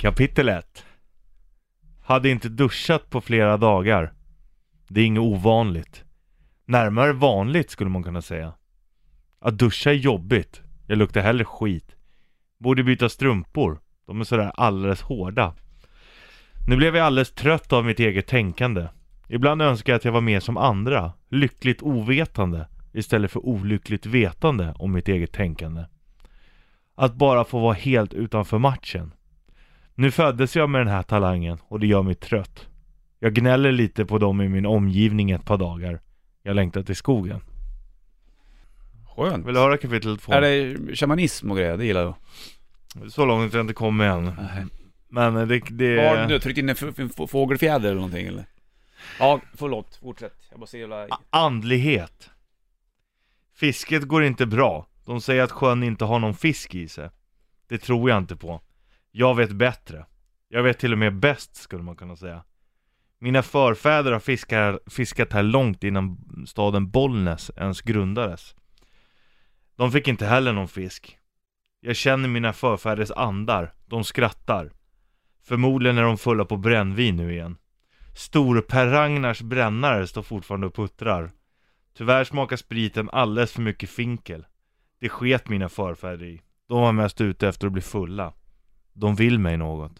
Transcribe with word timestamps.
Kapitel 0.00 0.48
1 0.48 0.84
Hade 2.02 2.30
inte 2.30 2.48
duschat 2.48 3.10
på 3.10 3.20
flera 3.20 3.56
dagar. 3.56 4.12
Det 4.88 5.00
är 5.00 5.04
inget 5.04 5.20
ovanligt. 5.20 6.04
Närmare 6.64 7.12
vanligt 7.12 7.70
skulle 7.70 7.90
man 7.90 8.02
kunna 8.02 8.22
säga. 8.22 8.52
Att 9.40 9.58
duscha 9.58 9.90
är 9.90 9.94
jobbigt. 9.94 10.62
Jag 10.86 10.98
luktar 10.98 11.20
hellre 11.20 11.44
skit. 11.44 11.96
Borde 12.58 12.82
byta 12.82 13.08
strumpor. 13.08 13.80
De 14.06 14.20
är 14.20 14.24
sådär 14.24 14.52
alldeles 14.54 15.02
hårda. 15.02 15.54
Nu 16.66 16.76
blev 16.76 16.96
jag 16.96 17.06
alldeles 17.06 17.32
trött 17.32 17.72
av 17.72 17.84
mitt 17.84 18.00
eget 18.00 18.26
tänkande. 18.26 18.88
Ibland 19.28 19.62
önskar 19.62 19.92
jag 19.92 19.96
att 19.96 20.04
jag 20.04 20.12
var 20.12 20.20
mer 20.20 20.40
som 20.40 20.56
andra. 20.56 21.12
Lyckligt 21.28 21.82
ovetande. 21.82 22.68
Istället 22.92 23.30
för 23.30 23.46
olyckligt 23.46 24.06
vetande 24.06 24.74
om 24.78 24.92
mitt 24.92 25.08
eget 25.08 25.32
tänkande. 25.32 25.84
Att 26.94 27.14
bara 27.14 27.44
få 27.44 27.58
vara 27.58 27.74
helt 27.74 28.14
utanför 28.14 28.58
matchen. 28.58 29.12
Nu 30.00 30.10
föddes 30.10 30.56
jag 30.56 30.70
med 30.70 30.80
den 30.80 30.88
här 30.88 31.02
talangen 31.02 31.58
och 31.68 31.80
det 31.80 31.86
gör 31.86 32.02
mig 32.02 32.14
trött. 32.14 32.68
Jag 33.18 33.34
gnäller 33.34 33.72
lite 33.72 34.04
på 34.04 34.18
dem 34.18 34.40
i 34.40 34.48
min 34.48 34.66
omgivning 34.66 35.30
ett 35.30 35.44
par 35.44 35.58
dagar. 35.58 36.00
Jag 36.42 36.56
längtar 36.56 36.82
till 36.82 36.96
skogen. 36.96 37.40
Skönt. 39.16 39.46
Vill 39.46 39.54
du 39.54 39.60
höra 39.60 39.76
kapitel 39.76 40.18
två? 40.18 40.32
Är 40.32 40.40
det 40.40 40.96
shamanism 40.96 41.50
och 41.50 41.56
grejer? 41.56 41.76
Det 41.76 41.84
gillar 41.84 42.02
jag. 42.02 42.14
Så 43.12 43.26
långt 43.26 43.52
har 43.52 43.58
jag 43.58 43.64
inte 43.64 43.74
kommit 43.74 44.04
än. 44.04 44.24
Nej. 44.24 44.66
Men 45.08 45.48
det... 45.48 45.60
det... 45.70 45.96
Vad 45.96 46.18
har 46.18 46.26
du? 46.26 46.38
Tryckt 46.38 46.58
in 46.58 46.68
en 46.68 46.76
f- 46.88 47.30
fågelfjäder 47.30 47.84
eller 47.88 47.94
någonting 47.94 48.26
eller? 48.26 48.44
Ja, 49.18 49.40
förlåt. 49.54 49.98
Fortsätt. 50.02 50.36
Jag 50.50 50.60
bara 50.60 50.66
ser 50.66 50.78
jävla... 50.78 51.08
Andlighet. 51.30 52.30
Fisket 53.54 54.02
går 54.02 54.24
inte 54.24 54.46
bra. 54.46 54.86
De 55.04 55.20
säger 55.20 55.42
att 55.42 55.52
sjön 55.52 55.82
inte 55.82 56.04
har 56.04 56.18
någon 56.18 56.34
fisk 56.34 56.74
i 56.74 56.88
sig. 56.88 57.10
Det 57.68 57.78
tror 57.78 58.10
jag 58.10 58.18
inte 58.18 58.36
på. 58.36 58.60
Jag 59.10 59.34
vet 59.34 59.52
bättre. 59.52 60.06
Jag 60.48 60.62
vet 60.62 60.78
till 60.78 60.92
och 60.92 60.98
med 60.98 61.18
bäst 61.18 61.56
skulle 61.56 61.82
man 61.82 61.96
kunna 61.96 62.16
säga. 62.16 62.44
Mina 63.18 63.42
förfäder 63.42 64.12
har 64.12 64.20
fiskat, 64.20 64.78
fiskat 64.86 65.32
här 65.32 65.42
långt 65.42 65.84
innan 65.84 66.18
staden 66.46 66.90
Bollnäs 66.90 67.50
ens 67.56 67.80
grundades. 67.80 68.54
De 69.76 69.92
fick 69.92 70.08
inte 70.08 70.26
heller 70.26 70.52
någon 70.52 70.68
fisk. 70.68 71.18
Jag 71.80 71.96
känner 71.96 72.28
mina 72.28 72.52
förfäders 72.52 73.10
andar. 73.10 73.72
De 73.86 74.04
skrattar. 74.04 74.72
Förmodligen 75.42 75.98
är 75.98 76.02
de 76.02 76.18
fulla 76.18 76.44
på 76.44 76.56
brännvin 76.56 77.16
nu 77.16 77.32
igen. 77.32 77.56
Stor-Per 78.14 78.86
Ragnars 78.86 79.42
brännare 79.42 80.06
står 80.06 80.22
fortfarande 80.22 80.66
och 80.66 80.74
puttrar. 80.74 81.30
Tyvärr 81.96 82.24
smakar 82.24 82.56
spriten 82.56 83.10
alldeles 83.10 83.52
för 83.52 83.62
mycket 83.62 83.90
finkel. 83.90 84.46
Det 85.00 85.08
sket 85.08 85.48
mina 85.48 85.68
förfäder 85.68 86.26
i. 86.26 86.42
De 86.68 86.80
var 86.80 86.92
mest 86.92 87.20
ute 87.20 87.48
efter 87.48 87.66
att 87.66 87.72
bli 87.72 87.82
fulla. 87.82 88.32
De 88.92 89.14
vill 89.14 89.38
mig 89.38 89.56
något. 89.56 89.92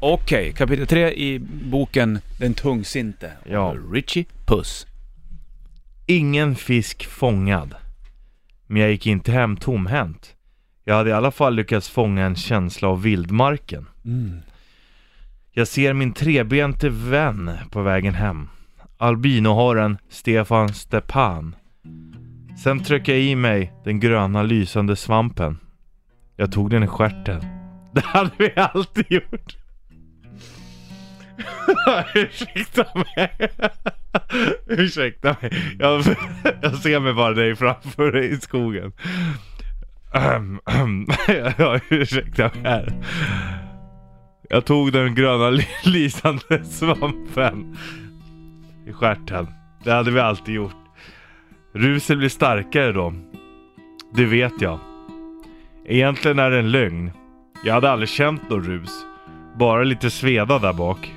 Okej, 0.00 0.52
kapitel 0.52 0.86
3 0.86 1.12
i 1.12 1.38
boken 1.70 2.18
Den 2.38 2.54
tungsinte. 2.54 3.32
Ja. 3.44 3.74
Richie 3.92 4.24
Puss. 4.46 4.86
Ingen 6.06 6.54
fisk 6.54 7.06
fångad. 7.06 7.74
Men 8.66 8.82
jag 8.82 8.90
gick 8.90 9.06
inte 9.06 9.32
hem 9.32 9.56
tomhänt. 9.56 10.34
Jag 10.84 10.94
hade 10.94 11.10
i 11.10 11.12
alla 11.12 11.30
fall 11.30 11.54
lyckats 11.54 11.88
fånga 11.88 12.26
en 12.26 12.36
känsla 12.36 12.88
av 12.88 13.02
vildmarken. 13.02 13.86
Mm. 14.04 14.40
Jag 15.52 15.68
ser 15.68 15.92
min 15.92 16.12
trebente 16.12 16.88
vän 16.88 17.50
på 17.70 17.82
vägen 17.82 18.14
hem. 18.14 18.48
Albinoharen 18.96 19.98
Stefan 20.08 20.68
Stepan. 20.68 21.56
Sen 22.62 22.84
tryckte 22.84 23.12
jag 23.12 23.20
i 23.20 23.36
mig 23.36 23.72
den 23.84 24.00
gröna 24.00 24.42
lysande 24.42 24.96
svampen. 24.96 25.58
Jag 26.36 26.52
tog 26.52 26.70
den 26.70 26.82
i 26.82 26.86
stjärten. 26.86 27.53
Det 27.94 28.04
hade 28.04 28.30
vi 28.38 28.52
alltid 28.56 29.06
gjort. 29.12 29.56
Ursäkta 32.14 32.86
mig. 32.94 33.50
Ursäkta 34.66 35.36
mig. 35.40 35.52
Jag, 35.78 36.02
jag 36.62 36.74
ser 36.74 37.00
mig 37.00 37.14
bara 37.14 37.34
dig 37.34 37.56
framför 37.56 38.12
dig 38.12 38.30
i 38.32 38.36
skogen. 38.36 38.92
Um, 40.36 40.60
um, 40.80 41.06
Ja, 41.58 41.80
ursäkta 41.90 42.42
mig 42.42 42.62
här. 42.62 42.92
Jag 44.48 44.64
tog 44.64 44.92
den 44.92 45.14
gröna 45.14 45.62
lysande 45.84 46.64
svampen 46.64 47.76
i 48.86 48.92
stjärten. 48.92 49.46
Det 49.84 49.92
hade 49.92 50.10
vi 50.10 50.20
alltid 50.20 50.54
gjort. 50.54 50.74
Ruset 51.74 52.18
blir 52.18 52.28
starkare 52.28 52.92
då. 52.92 53.14
Det 54.14 54.24
vet 54.24 54.60
jag. 54.60 54.78
Egentligen 55.86 56.38
är 56.38 56.50
det 56.50 56.58
en 56.58 56.70
lögn. 56.70 57.10
Jag 57.66 57.74
hade 57.74 57.90
aldrig 57.90 58.08
känt 58.08 58.50
någon 58.50 58.64
rus. 58.64 58.90
Bara 59.58 59.82
lite 59.84 60.10
sveda 60.10 60.58
där 60.58 60.72
bak. 60.72 61.14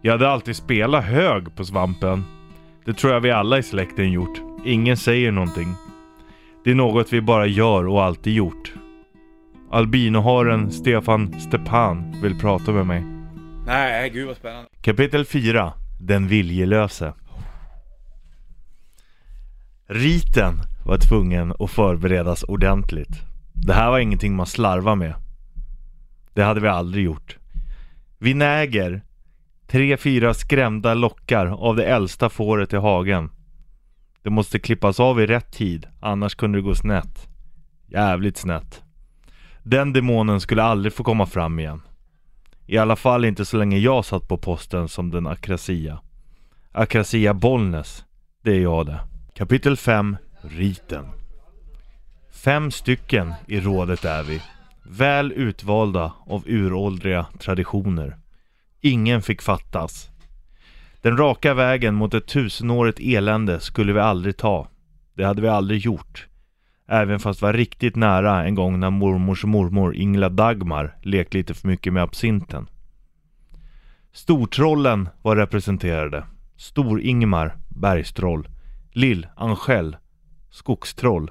Jag 0.00 0.12
hade 0.12 0.30
alltid 0.30 0.56
spelat 0.56 1.04
hög 1.04 1.56
på 1.56 1.64
svampen. 1.64 2.24
Det 2.84 2.92
tror 2.92 3.12
jag 3.12 3.20
vi 3.20 3.30
alla 3.30 3.58
i 3.58 3.62
släkten 3.62 4.12
gjort. 4.12 4.40
Ingen 4.64 4.96
säger 4.96 5.32
någonting. 5.32 5.74
Det 6.64 6.70
är 6.70 6.74
något 6.74 7.12
vi 7.12 7.20
bara 7.20 7.46
gör 7.46 7.86
och 7.88 8.02
alltid 8.02 8.34
gjort. 8.34 8.72
Albinoharen 9.70 10.70
Stefan 10.70 11.40
Stepan 11.40 12.20
vill 12.22 12.38
prata 12.38 12.72
med 12.72 12.86
mig. 12.86 13.04
Nej, 13.66 14.10
gud 14.10 14.26
vad 14.26 14.36
spännande. 14.36 14.68
Kapitel 14.80 15.24
4 15.24 15.72
Den 16.00 16.28
viljelöse 16.28 17.14
Riten 19.88 20.54
var 20.86 20.98
tvungen 20.98 21.54
att 21.58 21.70
förberedas 21.70 22.42
ordentligt. 22.42 23.22
Det 23.52 23.72
här 23.72 23.90
var 23.90 23.98
ingenting 23.98 24.36
man 24.36 24.46
slarvar 24.46 24.96
med. 24.96 25.14
Det 26.34 26.42
hade 26.42 26.60
vi 26.60 26.68
aldrig 26.68 27.04
gjort. 27.04 27.38
Vinäger, 28.18 29.02
tre, 29.66 29.96
fyra 29.96 30.34
skrämda 30.34 30.94
lockar 30.94 31.46
av 31.46 31.76
det 31.76 31.84
äldsta 31.84 32.28
fåret 32.28 32.72
i 32.72 32.76
hagen. 32.76 33.30
Det 34.22 34.30
måste 34.30 34.58
klippas 34.58 35.00
av 35.00 35.20
i 35.20 35.26
rätt 35.26 35.52
tid, 35.52 35.86
annars 36.00 36.34
kunde 36.34 36.58
det 36.58 36.62
gå 36.62 36.74
snett. 36.74 37.28
Jävligt 37.86 38.36
snett. 38.36 38.82
Den 39.62 39.92
demonen 39.92 40.40
skulle 40.40 40.62
aldrig 40.62 40.92
få 40.92 41.04
komma 41.04 41.26
fram 41.26 41.58
igen. 41.58 41.82
I 42.66 42.78
alla 42.78 42.96
fall 42.96 43.24
inte 43.24 43.44
så 43.44 43.56
länge 43.56 43.78
jag 43.78 44.04
satt 44.04 44.28
på 44.28 44.38
posten 44.38 44.88
som 44.88 45.10
den 45.10 45.26
Akrasia. 45.26 46.00
Akrasia 46.72 47.34
Bollnäs, 47.34 48.04
det 48.42 48.50
är 48.50 48.60
jag 48.60 48.86
det. 48.86 49.00
Kapitel 49.34 49.76
5, 49.76 50.16
Riten. 50.40 51.06
Fem 52.30 52.70
stycken 52.70 53.34
i 53.46 53.60
rådet 53.60 54.04
är 54.04 54.22
vi. 54.22 54.42
Väl 54.96 55.32
utvalda 55.32 56.12
av 56.26 56.42
uråldriga 56.46 57.26
traditioner. 57.38 58.16
Ingen 58.80 59.22
fick 59.22 59.42
fattas. 59.42 60.10
Den 61.02 61.16
raka 61.16 61.54
vägen 61.54 61.94
mot 61.94 62.14
ett 62.14 62.26
tusenårigt 62.26 63.00
elände 63.00 63.60
skulle 63.60 63.92
vi 63.92 64.00
aldrig 64.00 64.36
ta. 64.36 64.68
Det 65.14 65.24
hade 65.24 65.42
vi 65.42 65.48
aldrig 65.48 65.80
gjort. 65.80 66.28
Även 66.88 67.20
fast 67.20 67.42
vi 67.42 67.46
var 67.46 67.52
riktigt 67.52 67.96
nära 67.96 68.44
en 68.44 68.54
gång 68.54 68.80
när 68.80 68.90
mormors 68.90 69.44
mormor 69.44 69.94
Ingela 69.94 70.28
Dagmar 70.28 70.96
lekte 71.02 71.36
lite 71.36 71.54
för 71.54 71.68
mycket 71.68 71.92
med 71.92 72.02
absinten. 72.02 72.66
Stortrollen 74.12 75.08
var 75.22 75.36
representerade. 75.36 76.24
Stor-Ingmar, 76.56 77.56
bergstroll. 77.68 78.48
Lill-Angel, 78.92 79.96
skogstroll. 80.50 81.30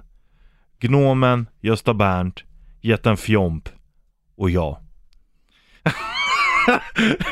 Gnomen, 0.80 1.48
Gösta 1.60 1.94
Bernt, 1.94 2.44
jätten 2.82 3.18
Fjomp 3.18 3.70
och 4.38 4.50
jag. 4.50 4.78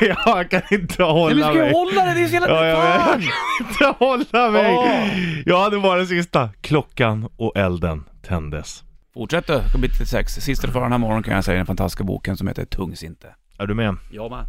jag 0.00 0.50
kan 0.50 0.62
inte 0.70 1.02
hålla 1.02 1.34
men 1.34 1.36
du 1.36 1.42
ska 1.42 1.54
ju 1.54 1.60
mig. 1.60 1.72
hålla 1.72 2.04
det, 2.04 2.14
det 2.14 2.20
är 2.20 2.26
så 2.26 2.34
jävla... 2.34 2.48
Ja, 2.48 2.66
jag, 2.66 2.78
jag 2.78 3.22
kan 3.22 3.66
inte 3.68 4.04
hålla 4.04 4.50
mig. 4.50 4.74
Åh. 4.74 5.42
Ja, 5.46 5.70
det 5.70 5.78
var 5.78 5.96
den 5.96 6.06
sista. 6.06 6.50
Klockan 6.60 7.28
och 7.36 7.56
elden 7.56 8.04
tändes. 8.22 8.84
Fortsätt 9.14 9.46
då, 9.46 9.60
kapitel 9.72 10.06
6. 10.06 10.32
Sista 10.32 10.68
för 10.68 10.80
den 10.80 10.92
här 10.92 10.98
morgonen 10.98 11.22
kan 11.22 11.34
jag 11.34 11.44
säga 11.44 11.56
den 11.56 11.66
fantastiska 11.66 12.04
boken 12.04 12.36
som 12.36 12.48
heter 12.48 12.64
Tungsinte. 12.64 13.34
Är 13.58 13.66
du 13.66 13.74
med? 13.74 13.96
Jag 14.12 14.30
med. 14.30 14.46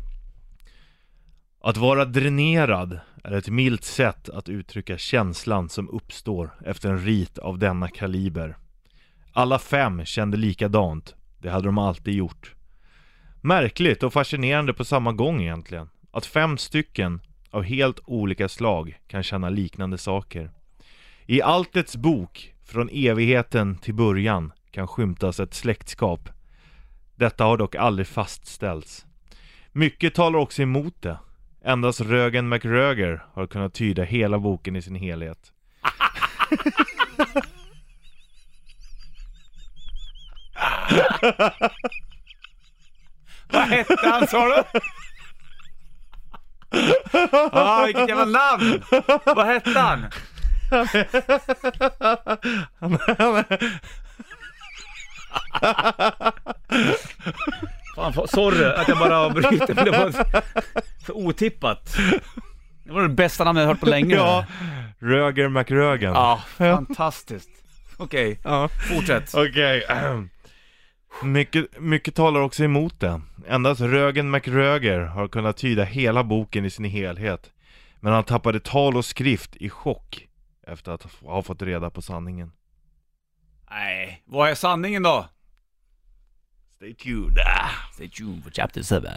Att 1.64 1.78
vara 1.78 2.06
dränerad 2.06 3.00
är 3.24 3.32
ett 3.32 3.50
milt 3.50 3.84
sätt 3.84 4.30
att 4.30 4.50
uttrycka 4.50 4.98
känslan 4.98 5.70
som 5.70 5.90
uppstår 5.90 6.52
efter 6.66 6.90
en 6.90 7.00
rit 7.00 7.38
av 7.38 7.60
denna 7.60 7.88
kaliber. 7.88 8.58
Alla 9.34 9.60
fem 9.60 10.06
kände 10.06 10.38
likadant. 10.38 11.16
Det 11.38 11.50
hade 11.50 11.68
de 11.68 11.78
alltid 11.78 12.14
gjort. 12.14 12.56
Märkligt 13.42 14.04
och 14.04 14.14
fascinerande 14.14 14.74
på 14.74 14.86
samma 14.86 15.12
gång 15.12 15.42
egentligen. 15.42 15.90
Att 16.12 16.26
fem 16.26 16.58
stycken 16.58 17.22
av 17.52 17.64
helt 17.64 18.00
olika 18.06 18.50
slag 18.50 19.00
kan 19.08 19.24
känna 19.24 19.50
liknande 19.50 19.98
saker. 19.98 20.52
I 21.26 21.42
Altets 21.42 21.96
bok, 21.96 22.54
Från 22.66 22.90
evigheten 22.90 23.78
till 23.78 23.94
början, 23.94 24.52
kan 24.72 24.88
skymtas 24.88 25.40
ett 25.40 25.54
släktskap. 25.54 26.30
Detta 27.16 27.44
har 27.44 27.58
dock 27.58 27.76
aldrig 27.76 28.08
fastställts. 28.08 29.06
Mycket 29.72 30.16
talar 30.16 30.40
också 30.40 30.62
emot 30.62 31.02
det. 31.02 31.18
Endast 31.64 32.02
Rögen 32.02 32.50
McRöger 32.50 33.26
har 33.34 33.48
kunnat 33.48 33.74
tyda 33.74 34.04
hela 34.04 34.40
boken 34.40 34.76
i 34.76 34.82
sin 34.82 34.96
helhet. 34.96 35.52
Vad 43.52 43.62
hette 43.64 43.96
han 44.10 44.28
sa 44.28 44.46
du? 44.48 44.64
ah, 47.52 47.86
vilket 47.86 48.10
jävla 48.10 48.26
namn! 48.26 48.84
Vad 49.26 49.46
hette 49.46 49.80
han? 49.80 50.06
Fan, 57.96 58.14
fa- 58.14 58.28
sorry 58.28 58.66
att 58.66 58.88
jag 58.88 58.98
bara 58.98 59.18
avbryter, 59.20 59.74
men 59.76 59.86
det 59.86 59.92
var 59.92 60.12
så 61.06 61.14
otippat. 61.14 61.96
Det 62.84 62.92
var 62.92 63.02
det 63.02 63.10
bästa 63.10 63.44
namnet 63.44 63.62
jag 63.62 63.68
hört 63.68 63.80
på 63.80 63.86
länge. 63.86 64.16
ja, 64.16 64.46
Röger 65.00 65.50
McRögen. 65.50 66.14
Ja, 66.14 66.42
fantastiskt. 66.58 67.50
Okej, 67.98 68.40
Ja. 68.44 68.70
fortsätt. 68.90 69.34
Okej. 69.34 69.86
Mycket, 71.24 71.80
mycket 71.80 72.16
talar 72.16 72.40
också 72.40 72.64
emot 72.64 73.00
det. 73.00 73.22
Endast 73.48 73.82
Rögen 73.82 74.32
McRöger 74.32 75.00
har 75.00 75.28
kunnat 75.28 75.58
tyda 75.58 75.84
hela 75.84 76.24
boken 76.24 76.66
i 76.66 76.70
sin 76.70 76.86
helhet. 76.86 77.52
Men 78.00 78.14
han 78.14 78.24
tappade 78.24 78.60
tal 78.60 78.98
och 78.98 79.06
skrift 79.06 79.56
i 79.56 79.70
chock 79.70 80.28
efter 80.68 80.92
att 80.92 81.04
ha 81.22 81.44
fått 81.44 81.62
reda 81.62 81.90
på 81.90 82.02
sanningen. 82.02 82.52
Nej, 83.70 84.24
vad 84.26 84.50
är 84.50 84.56
sanningen 84.56 85.04
då? 85.04 85.30
Stay 86.76 86.94
tuned. 86.94 87.38
Stay 87.94 88.10
tuned 88.10 88.44
for 88.44 88.52
chapter 88.52 88.84
7. 88.84 89.08